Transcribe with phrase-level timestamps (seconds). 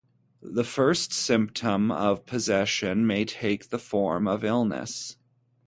[0.41, 5.15] The first symptom of possession may take the form of illness.